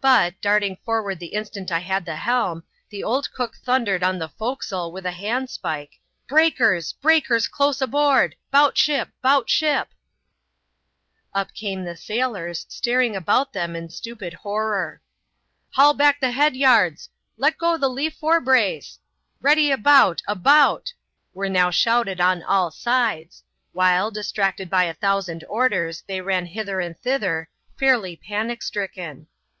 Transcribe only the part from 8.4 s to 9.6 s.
'bout ship! 'bout